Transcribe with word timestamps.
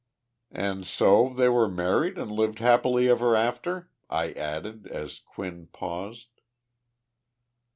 "And 0.55 0.83
so 0.87 1.29
they 1.31 1.47
were 1.47 1.69
married 1.69 2.17
and 2.17 2.31
lived 2.31 2.57
happily 2.57 3.07
ever 3.07 3.35
after?" 3.35 3.91
I 4.09 4.31
added, 4.31 4.87
as 4.87 5.19
Quinn 5.19 5.67
paused. 5.67 6.41